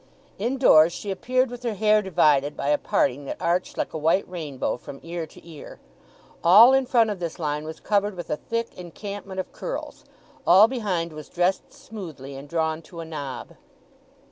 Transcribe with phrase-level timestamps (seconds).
[0.39, 4.27] Indoors she appeared with her hair divided by a parting that arched like a white
[4.27, 5.79] rainbow from ear to ear.
[6.43, 10.03] All in front of this line was covered with a thick encampment of curls;
[10.47, 13.49] all behind was dressed smoothly, and drawn to a knob.